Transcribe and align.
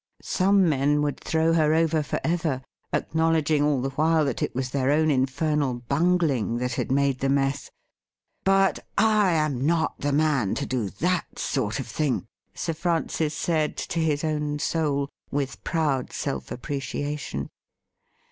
Some 0.23 0.67
men 0.67 1.03
would 1.03 1.19
throw 1.19 1.53
her 1.53 1.75
over 1.75 2.01
for 2.01 2.19
ever, 2.23 2.63
acknowledging 2.91 3.61
all 3.61 3.81
the 3.83 3.91
while 3.91 4.25
that 4.25 4.41
it 4.41 4.55
was 4.55 4.71
their 4.71 4.89
own 4.89 5.11
infernal 5.11 5.75
bungling 5.75 6.57
that 6.57 6.73
had 6.73 6.91
made 6.91 7.19
the 7.19 7.29
mess.' 7.29 7.69
But 8.53 8.79
I 8.97 9.33
am 9.33 9.63
not 9.63 9.99
the 9.99 10.11
man 10.11 10.55
to 10.55 10.65
do 10.65 10.89
that 10.89 11.37
sort 11.37 11.79
of 11.79 11.85
thing,' 11.85 12.25
Sir 12.55 12.73
Francis 12.73 13.35
said 13.35 13.77
to 13.77 13.99
his 13.99 14.23
own 14.23 14.57
soul, 14.57 15.07
with 15.29 15.63
proud 15.63 16.11
self 16.11 16.51
appreciation. 16.51 17.51